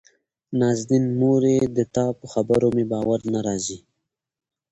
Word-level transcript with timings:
نازنين: 0.59 1.03
مورې 1.19 1.55
دتا 1.77 2.05
په 2.19 2.25
خبرو 2.33 2.67
مې 2.75 2.83
باور 2.91 3.19
نه 3.33 3.39
راځي. 3.47 3.79